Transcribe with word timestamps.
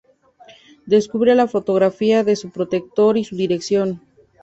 Descubre 0.87 1.35
la 1.35 1.47
fotografía 1.47 2.23
de 2.23 2.35
su 2.35 2.49
protector 2.49 3.19
y 3.19 3.23
su 3.23 3.35
dirección. 3.35 4.01